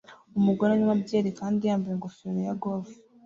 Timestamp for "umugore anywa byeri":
0.39-1.29